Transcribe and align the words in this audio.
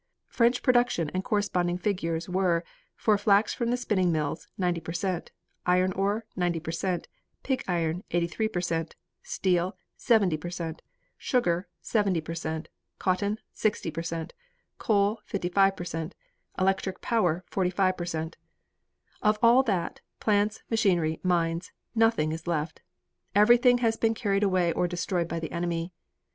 French 0.29 0.63
production 0.63 1.11
and 1.11 1.23
corresponding 1.23 1.77
figures 1.77 2.27
were: 2.27 2.63
For 2.95 3.19
flax 3.19 3.53
from 3.53 3.69
the 3.69 3.77
spinning 3.77 4.11
mills, 4.11 4.47
90 4.57 4.81
per 4.81 4.93
cent; 4.93 5.31
iron 5.67 5.91
ore, 5.93 6.25
90 6.35 6.59
per 6.59 6.71
cent; 6.71 7.07
pig 7.43 7.63
iron, 7.67 8.03
83 8.09 8.47
per 8.47 8.61
cent; 8.61 8.95
steel, 9.21 9.77
70 9.97 10.37
per 10.37 10.49
cent; 10.49 10.81
sugar, 11.19 11.67
70 11.83 12.19
per 12.19 12.33
cent; 12.33 12.67
cotton, 12.97 13.37
60 13.53 13.91
per 13.91 14.01
cent; 14.01 14.33
coal 14.79 15.19
55 15.25 15.75
per 15.75 15.83
cent; 15.83 16.15
electric 16.57 16.99
power, 17.01 17.43
45 17.51 17.95
per 17.95 18.05
cent. 18.05 18.37
Of 19.21 19.37
all 19.43 19.61
that, 19.61 20.01
plants, 20.19 20.63
machinery, 20.71 21.19
mines, 21.21 21.71
nothing 21.93 22.31
is 22.31 22.47
left. 22.47 22.81
Everything 23.35 23.77
has 23.85 23.97
been 23.97 24.15
carried 24.15 24.41
away 24.41 24.71
or 24.71 24.87
destroyed 24.87 25.27
by 25.27 25.39
the 25.39 25.51
enemy. 25.51 25.93